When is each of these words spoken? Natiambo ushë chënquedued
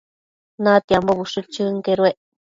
Natiambo 0.67 1.17
ushë 1.25 1.45
chënquedued 1.59 2.19